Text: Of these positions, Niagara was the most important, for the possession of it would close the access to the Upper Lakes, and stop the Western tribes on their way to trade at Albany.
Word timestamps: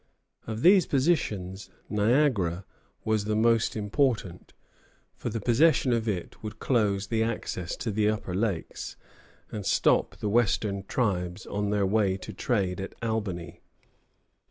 Of 0.47 0.63
these 0.63 0.87
positions, 0.87 1.69
Niagara 1.87 2.65
was 3.05 3.25
the 3.25 3.35
most 3.35 3.75
important, 3.75 4.51
for 5.15 5.29
the 5.29 5.39
possession 5.39 5.93
of 5.93 6.07
it 6.07 6.41
would 6.41 6.57
close 6.57 7.05
the 7.05 7.21
access 7.21 7.75
to 7.75 7.91
the 7.91 8.09
Upper 8.09 8.33
Lakes, 8.33 8.95
and 9.51 9.63
stop 9.63 10.15
the 10.15 10.27
Western 10.27 10.85
tribes 10.87 11.45
on 11.45 11.69
their 11.69 11.85
way 11.85 12.17
to 12.17 12.33
trade 12.33 12.81
at 12.81 12.95
Albany. 13.03 13.61